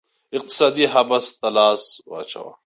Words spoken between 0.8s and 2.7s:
حبس ته لاس واچاوه